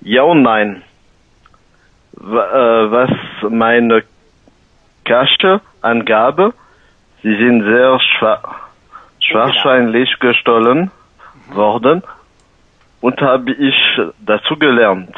[0.01, 0.83] Ja und nein.
[2.17, 3.11] Äh, was
[3.51, 4.05] meine
[5.05, 6.55] Cache angabe,
[7.23, 8.43] sie sind sehr schwa
[9.33, 10.91] wahrscheinlich gestohlen
[11.53, 12.03] worden
[13.01, 13.75] und habe ich
[14.19, 15.15] dazu gelernt.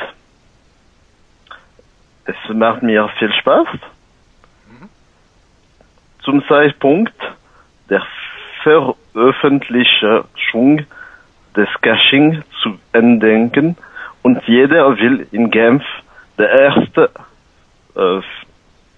[2.25, 3.69] Es macht mir viel Spaß.
[6.25, 7.15] Zum Zeitpunkt
[7.91, 8.07] der
[8.63, 10.87] Veröffentlichung
[11.57, 13.77] des Caching zu entdecken
[14.23, 15.83] und jeder will in Genf
[16.39, 17.11] der erste
[17.97, 18.21] äh,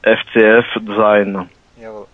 [0.03, 1.49] FCF sein.
[1.81, 2.07] Jawohl.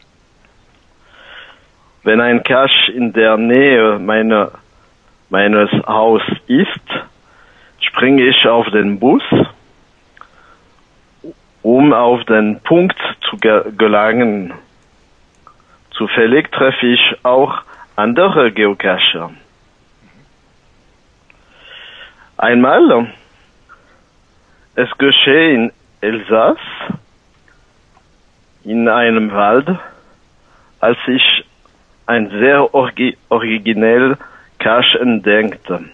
[2.03, 4.53] Wenn ein Cache in der Nähe meiner,
[5.29, 6.69] meines Haus ist,
[7.81, 9.23] springe ich auf den Bus,
[11.63, 12.97] um auf den Punkt
[13.29, 14.55] zu ge gelangen.
[16.01, 17.61] Zufällig treffe ich auch
[17.95, 19.33] andere Geocacher.
[22.39, 23.13] Einmal,
[24.77, 26.57] es geschah in Elsass,
[28.65, 29.69] in einem Wald,
[30.81, 31.45] als ich
[32.07, 34.17] ein sehr orgi originell
[34.59, 35.85] Cache entdeckte.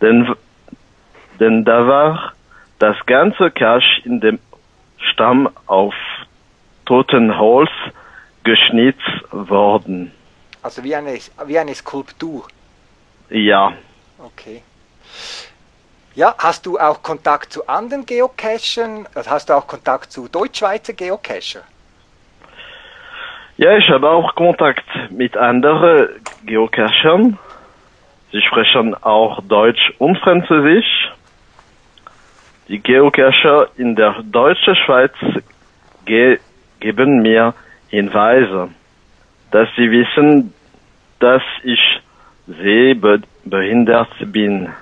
[0.00, 0.34] Den,
[1.38, 2.32] denn da war
[2.78, 4.38] das ganze Cache in dem
[4.96, 5.94] Stamm auf
[6.86, 7.68] toten Holz
[8.50, 10.12] geschnitzt worden.
[10.62, 12.46] Also wie eine, wie eine Skulptur.
[13.30, 13.72] Ja,
[14.18, 14.62] Okay.
[16.14, 19.06] Ja, hast du auch Kontakt zu anderen Geocachern?
[19.14, 21.62] Also hast du auch Kontakt zu Deutschschweizer Geocacher?
[23.56, 26.08] Ja, ich habe auch Kontakt mit anderen
[26.44, 27.38] Geocachern.
[28.32, 31.12] Sie sprechen auch Deutsch und Französisch.
[32.66, 35.14] Die Geocacher in der deutschen Schweiz
[36.04, 36.40] ge
[36.80, 37.54] geben mir
[37.88, 38.70] Hinweise,
[39.50, 40.52] dass sie wissen,
[41.20, 41.80] dass ich
[42.46, 44.72] sehbehindert bin.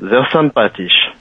[0.00, 1.12] Sehr sympathisch.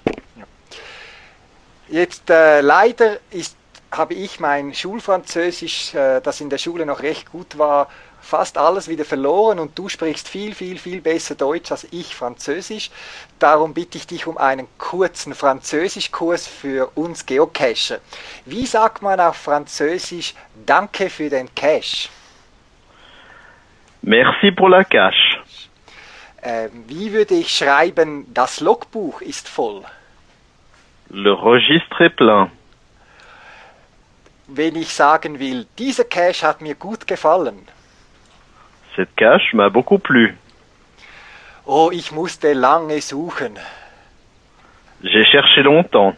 [1.90, 3.58] Jetzt äh, leider ist,
[3.92, 7.90] habe ich mein Schulfranzösisch, äh, das in der Schule noch recht gut war,
[8.24, 12.90] fast alles wieder verloren und du sprichst viel, viel, viel besser Deutsch als ich Französisch.
[13.38, 18.00] Darum bitte ich dich um einen kurzen Französischkurs für uns Geocacher.
[18.46, 20.34] Wie sagt man auf Französisch
[20.66, 22.10] Danke für den Cache?
[24.02, 25.40] Merci pour la cache.
[26.42, 29.84] Ähm, wie würde ich schreiben, das Logbuch ist voll?
[31.10, 32.52] Le registre est plein.
[34.48, 37.68] Wenn ich sagen will, dieser Cache hat mir gut gefallen.
[38.96, 40.38] Cette cache m'a beaucoup plu.
[41.66, 43.58] Oh, ich musste lange suchen.
[45.02, 46.16] J'ai cherché longtemps.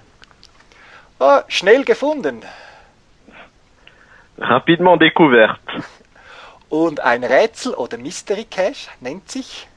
[1.19, 2.41] Oh, schnell gefunden.
[4.37, 5.83] Rapidement découverte.
[6.69, 9.67] Und ein Rätsel oder Mystery Cache nennt sich?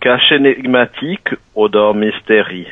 [0.00, 2.66] Cache énigmatique oder Mysterie.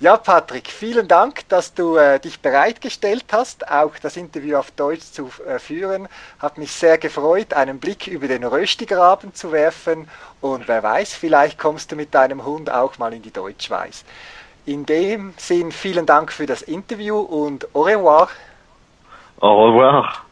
[0.00, 5.10] Ja, Patrick, vielen Dank, dass du äh, dich bereitgestellt hast, auch das Interview auf Deutsch
[5.10, 6.06] zu äh, führen.
[6.38, 10.08] Hat mich sehr gefreut, einen Blick über den Röstigraben zu werfen
[10.40, 14.04] und wer weiß, vielleicht kommst du mit deinem Hund auch mal in die Deutschschweiz.
[14.66, 18.28] In dem Sinn vielen Dank für das Interview und au revoir.
[19.40, 20.28] Au revoir.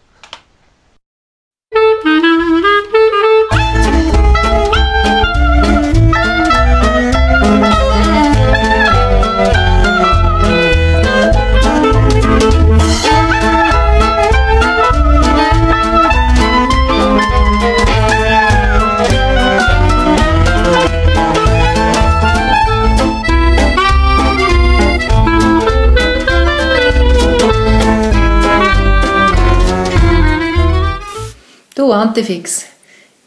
[32.07, 32.65] Du, Antifix,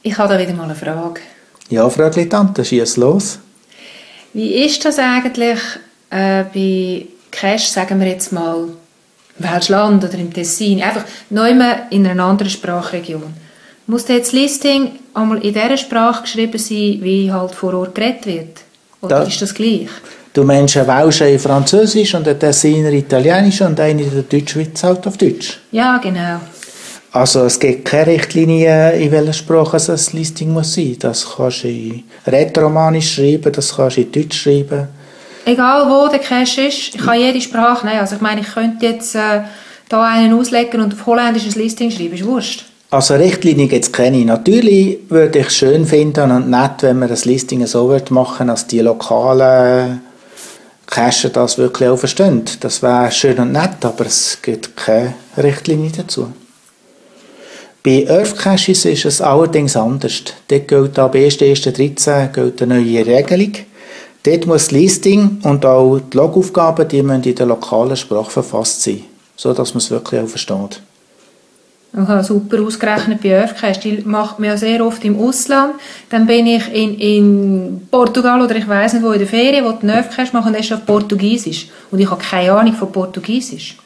[0.04, 1.20] ich habe da wieder mal eine Frage.
[1.70, 3.40] Ja, Frögli Tante, schieß los.
[4.34, 5.60] Wie ist das eigentlich
[6.10, 8.70] äh, bei Cash, sagen wir jetzt mal,
[9.38, 11.50] im Welschland oder im Tessin, einfach neu
[11.90, 13.34] in einer anderen Sprachregion?
[13.88, 17.96] Muss da jetzt das Listing einmal in dieser Sprache geschrieben sein, wie halt vor Ort
[17.96, 18.58] geredet wird?
[19.02, 19.90] Oder Da- ist das gleich?
[20.32, 24.82] Du meinst einen Welscher in Französisch und einen Tessiner Italienisch und einen in der Deutschschweiz
[24.84, 25.60] halt auf Deutsch?
[25.72, 26.40] Ja, genau.
[27.12, 30.96] Also es gibt keine Richtlinie, in welcher Sprache es ein Listing muss sein.
[31.00, 34.88] Das kannst du in Rätoromanisch schreiben, das kannst du in Deutsch schreiben.
[35.46, 38.00] Egal wo der Cache ist, ich kann jede Sprache nehmen.
[38.00, 39.42] Also ich meine, ich könnte jetzt äh,
[39.88, 42.66] da einen auslegen und auf Holländisch ein Listing schreiben, ist wurscht.
[42.92, 44.24] Also Richtlinie gibt es keine.
[44.26, 48.68] Natürlich würde ich es schön finden und nett, wenn man das Listing so machen dass
[48.68, 50.02] die lokalen
[50.86, 52.44] Cacher das wirklich auch verstehen.
[52.60, 56.32] Das wäre schön und nett, aber es gibt keine Richtlinie dazu.
[57.84, 60.24] Bei Earth Caches ist es allerdings anders.
[60.50, 63.54] Dort gilt ab 1.1.13 gilt eine neue Regelung.
[64.24, 68.84] Dort muss das Listing und auch die Logaufgaben die müssen in der lokalen Sprache verfasst
[68.84, 69.06] sein,
[69.38, 70.82] sodass man es wirklich auch versteht.
[71.96, 73.84] Aha, super ausgerechnet bei Öfkest.
[73.84, 75.74] Die macht man ja sehr oft im Ausland.
[76.10, 79.72] Dann bin ich in, in Portugal oder ich weiß nicht wo in der Ferien, wo
[79.72, 81.68] die Öfkest machen, das ist auf Portugiesisch.
[81.90, 83.78] Und ich habe keine Ahnung von Portugiesisch.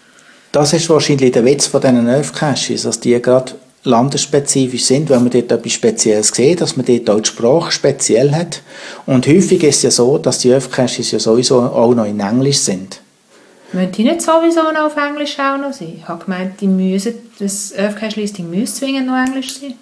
[0.51, 3.53] Das ist wahrscheinlich der Witz von diesen Nerf-Caches, dass die gerade
[3.84, 8.32] landesspezifisch sind, weil man dort etwas Spezielles sieht, dass man dort auch die Sprache speziell
[8.34, 8.62] hat.
[9.06, 12.60] Und häufig ist es ja so, dass die Nerf-Caches ja sowieso auch noch in Englisch
[12.60, 13.02] sind.
[13.74, 15.96] Müssen die nicht sowieso noch auf Englisch auch noch sein?
[15.98, 19.74] Ich habe gemeint, die müssen, das Öfkest-Listing müsste zwingend noch Englisch sein.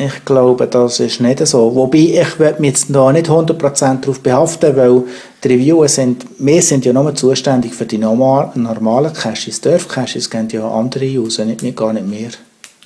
[0.00, 1.74] Ich glaube, das ist nicht so.
[1.74, 5.02] Wobei, ich werde mich jetzt da nicht 100% darauf behaften, weil
[5.42, 9.60] die Reviewer sind, wir sind ja nur zuständig für die normal, normalen Caches.
[9.60, 12.30] Die Nerf-Caches gehen ja andere raus, nicht, nicht, gar nicht mehr.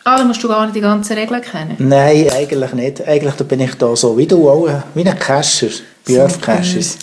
[0.05, 1.77] Ah, dann musst du gar nicht die ganzen Regeln kennen.
[1.79, 3.07] Nein, eigentlich nicht.
[3.07, 5.69] Eigentlich da bin ich da so wie du auch, wie ein Cacher
[6.07, 6.99] bei Nerf-Caches.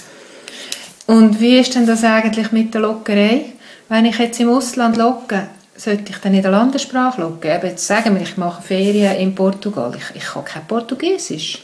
[1.08, 3.46] Und wie ist denn das eigentlich mit der Lockerei?
[3.88, 7.50] Wenn ich jetzt im Ausland locke, sollte ich dann in der Landessprache locken?
[7.50, 9.94] Eben jetzt sagen wir, ich mache Ferien in Portugal.
[9.98, 11.64] Ich, ich kann kein Portugiesisch.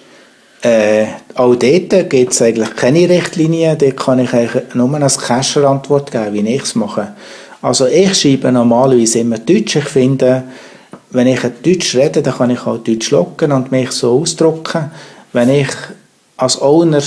[0.62, 3.78] Äh, auch dort gibt es eigentlich keine Richtlinien.
[3.78, 7.14] Dort kann ich eigentlich nur als Cacher Antwort geben, wie ich es mache.
[7.62, 9.76] Also ich schreibe normalerweise immer Deutsch.
[9.76, 10.44] Ich finde,
[11.16, 14.92] wenn ich Deutsch rede, dann kann ich auch Deutsch locken und mich so ausdrücken.
[15.34, 15.70] Wenn ich
[16.38, 17.02] als Owner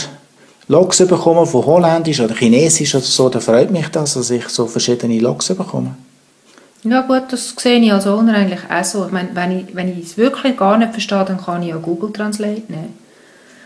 [0.68, 4.66] Logs bekomme von Holländisch oder Chinesisch oder so, dann freut mich das, dass ich so
[4.66, 5.94] verschiedene Logs bekomme.
[6.84, 9.06] Ja gut, das sehe ich als Owner eigentlich auch so.
[9.06, 11.76] Ich meine, wenn ich, wenn ich es wirklich gar nicht verstehe, dann kann ich ja
[11.76, 12.98] Google Translate nehmen.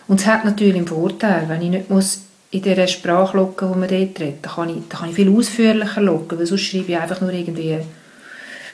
[0.09, 3.79] Und es hat natürlich einen Vorteil, wenn ich nicht muss in dieser Sprache loggen, die
[3.79, 6.93] man dort redet, dann kann ich, dann kann ich viel ausführlicher loggen, weil sonst schreibe
[6.93, 7.79] ich einfach nur irgendwie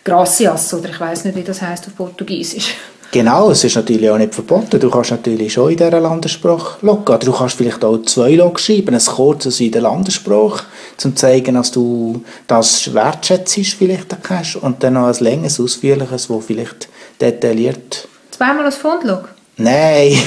[0.09, 2.75] Gracias oder ich weiß nicht, wie das heißt auf Portugiesisch.
[3.11, 4.79] Genau, es ist natürlich auch nicht verboten.
[4.79, 7.18] Du kannst natürlich schon in dieser Landessprache loggen.
[7.18, 11.55] du kannst vielleicht auch zwei Logs schreiben, ein kurzes in der Landessprache, um zu zeigen,
[11.55, 18.07] dass du das wertschätzt, vielleicht Cache, und dann noch ein längeres, ausführliches, wo vielleicht detailliert...
[18.31, 19.31] Zweimal als Fundlog?
[19.57, 20.18] Nein,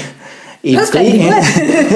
[0.64, 1.34] im, gleichen,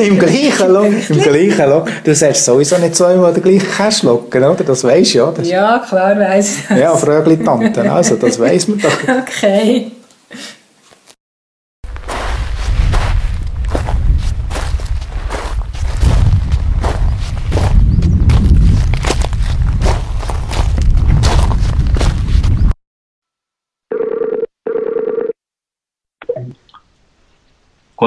[0.08, 0.88] im gleichen Log.
[1.10, 1.88] Im gleichen Log.
[2.04, 4.64] Du sollst sowieso nicht zweimal den gleichen Cache loggen, oder?
[4.64, 5.32] Das weisst du, ja.
[5.32, 6.80] Das ja, klar weiss ich das.
[6.80, 8.98] Ja, Frögli Tante, also das weiss man doch.
[9.22, 9.92] Okay.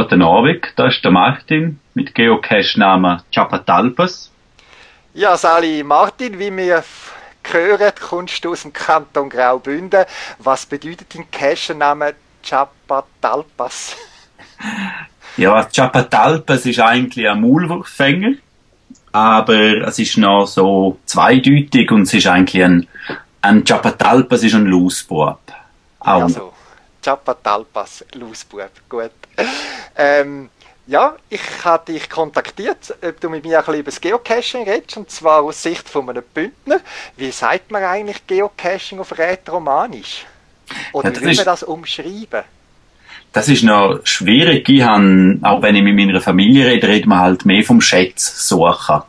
[0.09, 4.31] Guten Abend, das ist der Martin mit Geocache-Namen Chapatalpas.
[5.13, 6.83] Ja, Sali Martin, wie wir
[7.45, 10.07] hören, kommst du aus dem Kanton Graubünden.
[10.39, 13.97] Was bedeutet dein Cache-Name Chapatalpas?
[15.37, 18.33] Ja, Chapatalpas ist eigentlich ein Maulwurffänger,
[19.13, 22.89] aber es ist noch so zweideutig und es ist eigentlich ein,
[23.43, 25.39] ein Chapatalpas ist ein Loosbub.
[26.01, 26.19] Auch.
[26.19, 26.53] Ja, so.
[27.09, 29.11] Chapatalpas, Lausbub, gut.
[29.97, 30.51] Ähm,
[30.87, 34.99] ja, ich habe dich kontaktiert, ob du mit mir ein bisschen über das Geocaching redest,
[34.99, 36.81] und zwar aus Sicht von einem Bündner.
[37.17, 40.27] Wie sagt man eigentlich Geocaching auf Rätoromanisch?
[40.93, 42.45] Oder ja, wie will man das umschreiben?
[43.33, 44.69] Das ist noch schwierig.
[44.69, 48.47] Ich habe, auch wenn ich mit meiner Familie rede, reden wir halt mehr vom Schätz
[48.47, 49.01] suchen.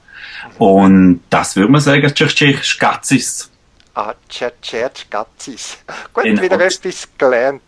[0.58, 3.50] Und das würde man sagen, Tschech Skatzis.
[3.94, 4.54] Ah, Tschech
[4.96, 5.78] Skatzis.
[6.14, 6.42] Gut, genau.
[6.42, 7.62] wieder etwas gelernt.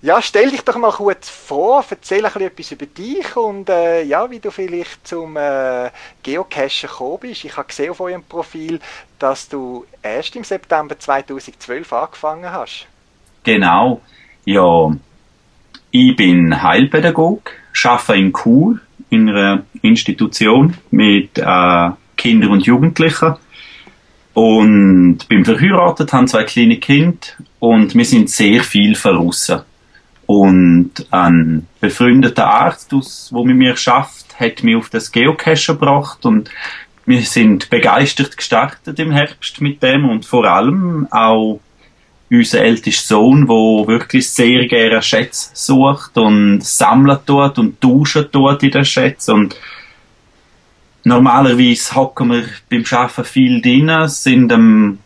[0.00, 4.04] Ja, stell dich doch mal kurz vor, erzähl ein bisschen etwas über dich und äh,
[4.04, 5.90] ja, wie du vielleicht zum äh,
[6.22, 7.44] Geocachen gekommen bist.
[7.44, 8.78] Ich habe gesehen auf eurem Profil,
[9.18, 12.86] dass du erst im September 2012 angefangen hast.
[13.42, 14.00] Genau,
[14.44, 14.92] ja.
[15.90, 17.50] Ich bin Heilpädagog,
[17.82, 18.78] arbeite in Chur,
[19.10, 23.34] in einer Institution mit äh, Kindern und Jugendlichen
[24.38, 27.26] und bin verheiratet, habe zwei kleine Kinder
[27.58, 29.62] und wir sind sehr viel verrissen.
[30.26, 36.50] Und ein befreundeter Arzt, der mit mir schafft, hat mich auf das Geocache gebracht und
[37.04, 41.58] wir sind begeistert gestartet im Herbst mit dem und vor allem auch
[42.30, 48.62] unser ältester Sohn, wo wirklich sehr gerne Schätze sucht und sammelt dort und duschen dort
[48.62, 49.56] in den Schätzen und
[51.08, 54.98] normalerweise hocken wir beim Schaffen viel drin, sind am,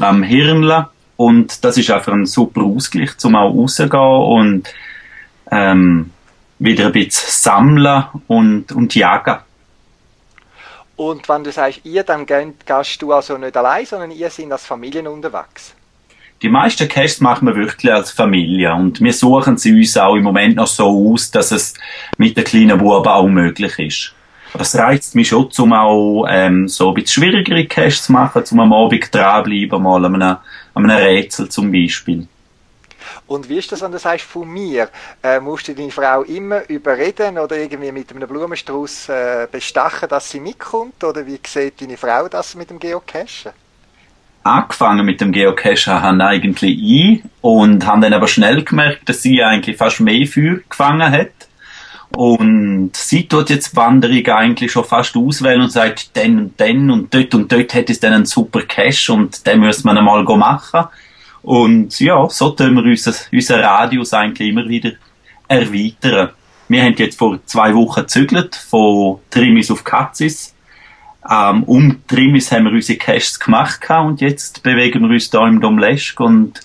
[0.00, 4.74] am Hirnle und das ist einfach ein super Ausgleich, zum auch rauszugehen und
[5.50, 6.10] ähm,
[6.58, 9.38] wieder ein bisschen sammeln und, und jagen.
[10.96, 14.64] Und wenn du sagst ihr, dann gehst du also nicht allein, sondern ihr seid als
[14.64, 15.74] Familien unterwegs?
[16.42, 20.24] Die meisten Caches machen wir wirklich als Familie und wir suchen sie uns auch im
[20.24, 21.74] Moment noch so aus, dass es
[22.18, 24.14] mit den kleinen Buben auch möglich ist.
[24.56, 28.60] Das reizt mich schon, um auch ähm, so ein bisschen schwierigere Caches zu machen, um
[28.60, 30.36] am Abend dranbleiben, mal an einem,
[30.74, 32.28] an einem Rätsel zum Beispiel.
[33.26, 34.88] Und wie ist das, wenn du sagst, von mir?
[35.22, 40.30] Äh, musst du deine Frau immer überreden oder irgendwie mit einem Blumenstrauß äh, bestachen, dass
[40.30, 41.02] sie mitkommt?
[41.02, 43.52] Oder wie sieht deine Frau das mit dem Geocachen?
[44.42, 49.42] Angefangen mit dem Geocachen haben eigentlich ich und haben dann aber schnell gemerkt, dass sie
[49.42, 51.48] eigentlich fast mehr Feuer gefangen hat
[52.16, 57.12] und sie tut jetzt Wanderung eigentlich schon fast auswählen und sagt, den und den und
[57.12, 60.84] dort und dort hätte es dann einen super Cash und den müssen wir einmal machen.
[61.42, 64.92] Und ja, so tun wir unseren, unseren Radius eigentlich immer wieder
[65.48, 66.30] erweitern.
[66.68, 70.54] Wir haben jetzt vor zwei Wochen gezügelt, von Trimis auf Katzis.
[71.30, 75.60] Ähm, um Trimis haben wir unsere Caches gemacht und jetzt bewegen wir uns da im
[75.60, 76.60] Domlesk und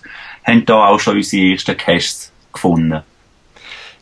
[0.46, 3.02] haben da auch schon unsere ersten Caches gefunden.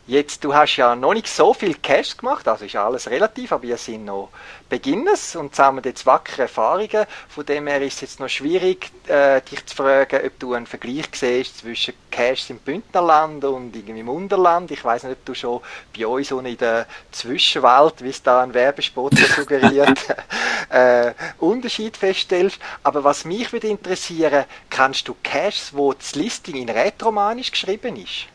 [0.08, 3.64] Jetzt, du hast ja noch nicht so viel Cash gemacht, also ist alles relativ, aber
[3.64, 4.30] wir sind noch
[4.70, 7.04] Beginners und sammeln jetzt wackere Erfahrungen.
[7.28, 10.66] Von dem her ist es jetzt noch schwierig, äh, dich zu fragen, ob du einen
[10.66, 14.70] Vergleich siehst zwischen Cash im Bündnerland und irgendwie im Unterland.
[14.70, 15.60] Ich weiß nicht, ob du schon
[15.94, 19.98] bei uns so in der Zwischenwelt, wie es da ein Werbespot suggeriert,
[20.70, 22.58] äh, Unterschied feststellst.
[22.82, 28.28] Aber was mich würde interessieren, kannst du Cash, wo das Listing in Rätoromanisch geschrieben ist?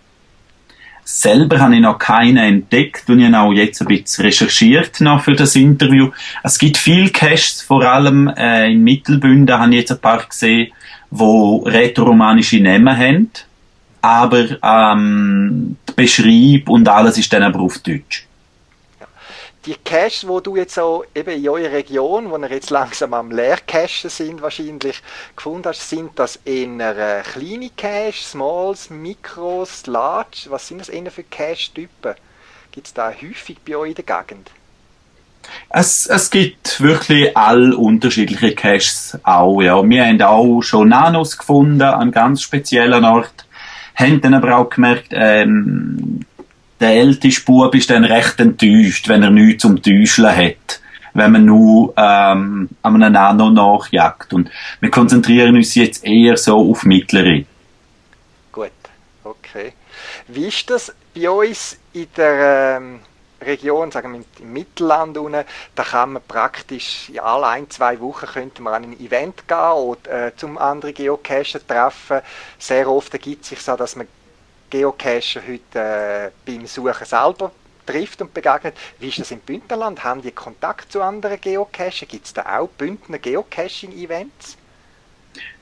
[1.06, 5.22] Selber habe ich noch keinen entdeckt und ich habe auch jetzt ein bisschen recherchiert noch
[5.22, 6.12] für das Interview.
[6.44, 10.72] Es gibt viel Caches, vor allem äh, in Mittelbünden habe ich jetzt ein paar gesehen,
[11.12, 13.30] wo rätoromanische Namen haben,
[14.02, 18.26] aber ähm, der Beschreib und alles ist dann aber auf Deutsch
[19.66, 23.32] die Caches, wo du jetzt so eben in eurer Region, wo ihr jetzt langsam am
[23.32, 25.02] Leercachen sind, wahrscheinlich
[25.36, 30.48] gefunden hast, sind das eher äh, kleine Caches, Smalls, Mikros, Large?
[30.50, 32.16] Was sind das eher für Cache-Typen?
[32.72, 34.52] Gibt es da häufig bei euch in der Gegend?
[35.70, 39.82] Es, es gibt wirklich all unterschiedliche Caches auch, ja.
[39.88, 43.46] Wir haben auch schon Nanos gefunden an ganz speziellen Ort,
[43.96, 46.26] haben dann aber auch gemerkt, ähm,
[46.80, 50.82] der älteste Bub ist dann recht enttäuscht, wenn er nichts zum Täuscheln hat,
[51.14, 54.34] wenn man nur ähm, an einem Nano nachjagt.
[54.34, 54.50] Und
[54.80, 57.46] wir konzentrieren uns jetzt eher so auf mittlere.
[58.52, 58.72] Gut,
[59.24, 59.74] okay.
[60.28, 63.00] Wie ist das bei uns in der ähm,
[63.46, 65.44] Region, sagen wir im Mittelland unten,
[65.76, 69.58] da kann man praktisch ja, alle ein, zwei Wochen könnte man an ein Event gehen
[69.58, 72.22] oder äh, zum anderen Geocacher treffen.
[72.58, 74.08] Sehr oft ergibt sich so, dass man
[74.74, 77.52] Geocacher heute äh, beim Suchen selber
[77.86, 78.74] trifft und begegnet.
[79.00, 80.04] Wie ist das im Bündnerland?
[80.04, 82.08] Haben die Kontakt zu anderen Geocachern?
[82.08, 84.58] Gibt es da auch Bündner Geocaching-Events?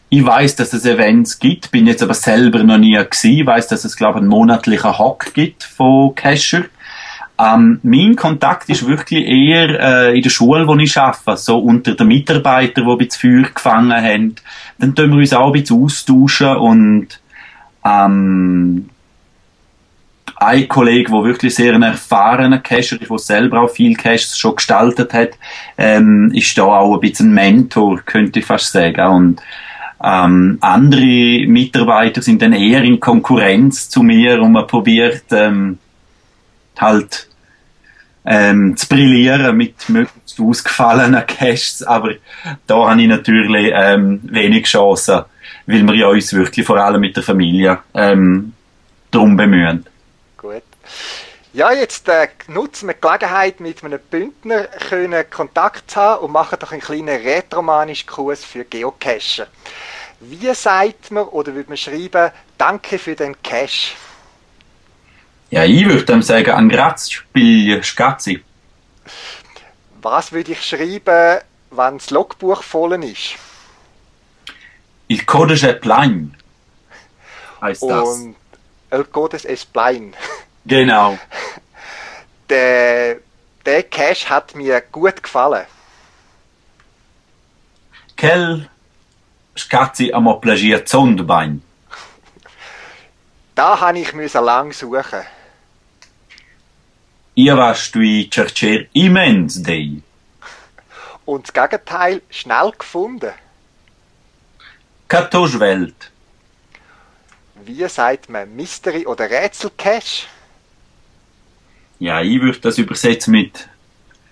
[0.08, 3.32] Ich weiß, dass es Events gibt, bin jetzt aber selber noch nie gewesen.
[3.32, 6.64] Ich weiß, dass es glaube ich einen monatlichen Hack gibt von Cacher.
[7.38, 11.96] Ähm, mein Kontakt ist wirklich eher äh, in der Schule, wo ich arbeite, so unter
[11.96, 14.36] den Mitarbeitern, die das Feuer gefangen haben.
[14.80, 17.20] Dann tun wir uns auch ein bisschen austauschen und
[17.84, 18.90] ähm,
[20.42, 24.56] ein Kollege, der wirklich sehr ein erfahrener Cacher ist, der selber auch viel Caches schon
[24.56, 25.32] gestaltet hat,
[25.78, 29.08] ähm, ist da auch ein bisschen Mentor, könnte ich fast sagen.
[29.08, 29.42] Und
[30.04, 35.78] ähm, andere Mitarbeiter sind dann eher in Konkurrenz zu mir und man probiert ähm,
[36.80, 37.28] halt
[38.26, 42.14] ähm, zu brillieren mit möglichst ausgefallenen Caches, aber
[42.66, 45.22] da habe ich natürlich ähm, wenig Chancen,
[45.68, 48.54] weil wir ja uns wirklich vor allem mit der Familie ähm,
[49.12, 49.86] darum bemühen.
[51.54, 56.32] Ja, jetzt äh, nutzen wir die Gelegenheit, mit einem Bündner können Kontakt zu haben und
[56.32, 59.48] machen doch einen kleinen retromanischen Kurs für Geocachen.
[60.22, 63.96] Wie sagt man oder würde man schreiben, danke für den Cache?
[65.50, 68.42] Ja, ich würde dann sagen, ein Grazspiel Schatzi.
[70.02, 73.36] Was würde ich schreiben, wenn das Logbuch voll ist?
[75.10, 76.38] Il codice plein
[77.62, 78.10] heißt das.
[78.10, 78.36] Und
[78.90, 80.14] El codice es plein.
[80.66, 81.18] Genau.
[82.50, 83.18] Der,
[83.66, 85.66] der Cache hat mir gut gefallen.
[88.18, 88.70] Quel
[89.56, 91.62] scazzi amo plagier Zondbein?
[93.56, 95.26] Da habe ich müssen lang suchen.
[97.36, 100.02] Io vas tui cercer immens dei.
[101.26, 103.34] Und das Gegenteil schnell gefunden.
[105.08, 106.12] Catos Welt.
[107.64, 110.28] Wie sagt man Mystery oder Rätselcache?
[112.02, 113.70] Ja, ich würde das übersetzen mit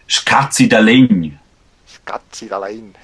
[0.07, 1.39] Schatzi da Lein.
[1.86, 2.95] Schatzi da Lein.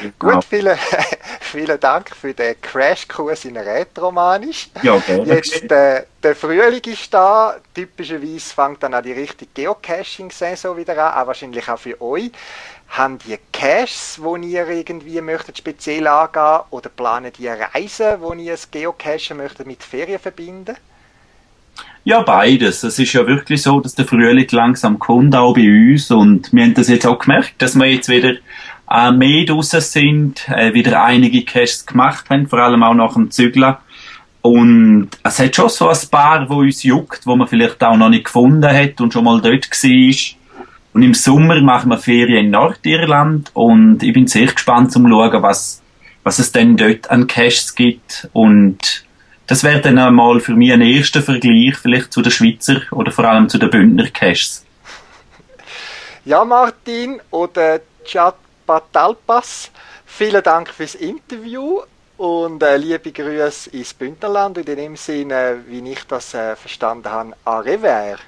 [0.00, 0.34] Genau.
[0.34, 0.76] Gut, vielen,
[1.40, 4.70] vielen Dank für den Crashkurs in Rätoromanisch.
[4.82, 5.34] Ja, gerne.
[5.34, 7.58] Jetzt, äh, der Frühling ist da.
[7.72, 12.32] Typischerweise fängt dann auch die richtige Geocaching-Saison wieder an, auch wahrscheinlich auch für euch.
[12.88, 18.50] Haben die Caches, wo ihr irgendwie möchtet speziell angehen oder planen die Reisen, wo ihr
[18.50, 20.76] das Geocachen möchtet mit Ferien verbinden?
[22.04, 22.84] Ja, beides.
[22.84, 26.10] Es ist ja wirklich so, dass der Frühling langsam kommt, auch bei uns.
[26.10, 28.34] Und wir haben das jetzt auch gemerkt, dass wir jetzt wieder
[28.90, 33.30] äh, mehr draussen sind, äh, wieder einige Caches gemacht haben, vor allem auch nach dem
[33.30, 33.76] Zügeln.
[34.40, 38.08] Und es hat schon so ein paar, wo uns juckt, wo man vielleicht auch noch
[38.08, 40.38] nicht gefunden hat und schon mal dort war.
[40.94, 45.42] Und im Sommer machen wir Ferien in Nordirland und ich bin sehr gespannt zum schauen,
[45.42, 45.82] was,
[46.22, 49.04] was es denn dort an Caches gibt und
[49.48, 53.24] das wäre dann einmal für mich ein erster Vergleich vielleicht zu den Schweizer oder vor
[53.24, 54.64] allem zu den Bündner Caches.
[56.24, 58.36] Ja, Martin oder Chad
[58.66, 59.70] Batalpas,
[60.04, 61.80] vielen Dank fürs Interview.
[62.18, 67.10] Und äh, liebe Grüße ins Bündnerland und in dem Sinne, wie ich das äh, verstanden
[67.10, 68.18] habe, à revoir.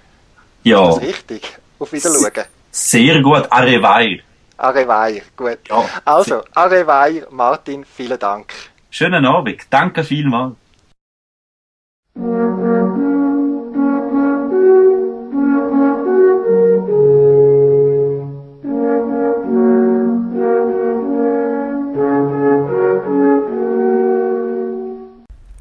[0.63, 0.89] Ja.
[0.89, 1.59] Ist das richtig?
[1.79, 2.45] Auf Wiederschauen.
[2.71, 4.21] Sehr gut, Arevair.
[4.57, 5.59] À revoir, gut.
[5.69, 5.85] Ja.
[6.05, 8.53] Also, à revoir, Martin, vielen Dank.
[8.91, 9.63] Schönen Abend.
[9.69, 10.55] Danke vielmals.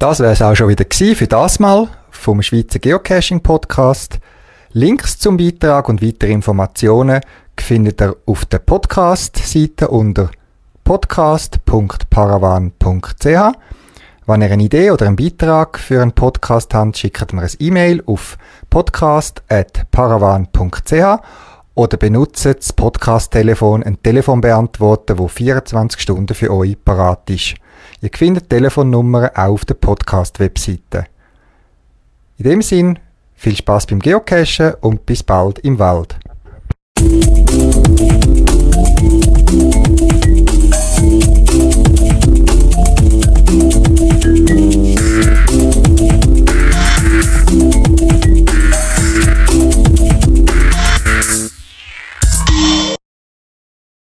[0.00, 4.18] Das wäre es auch schon wieder für das Mal vom Schweizer Geocaching Podcast.
[4.72, 7.20] Links zum Beitrag und weitere Informationen
[7.58, 10.30] findet ihr auf der Podcast-Seite unter
[10.84, 13.79] podcast.paravan.ch.
[14.30, 18.00] Wenn ihr eine Idee oder einen Beitrag für einen Podcast habt, schickt mir ein E-Mail
[18.06, 18.38] auf
[18.70, 21.24] podcast.paravan.ch
[21.74, 27.56] oder benutzt das Podcast-Telefon, ein Telefonbeantworter, wo 24 Stunden für euch parat ist.
[28.02, 31.06] Ihr findet Telefonnummern auch auf der Podcast-Webseite.
[32.38, 33.00] In dem Sinn,
[33.34, 36.16] viel Spaß beim Geocachen und bis bald im Wald.